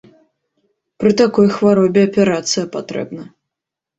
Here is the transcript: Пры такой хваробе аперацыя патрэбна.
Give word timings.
Пры 1.01 1.11
такой 1.19 1.47
хваробе 1.57 2.01
аперацыя 2.07 2.65
патрэбна. 2.77 3.23